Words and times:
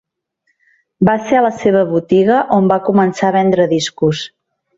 Va 1.09 1.13
ser 1.27 1.37
a 1.39 1.43
la 1.47 1.51
seva 1.57 1.83
botiga 1.91 2.39
on 2.57 2.71
va 2.73 2.79
començar 2.89 3.29
a 3.29 3.37
vendre 3.37 3.69
discos. 3.77 4.25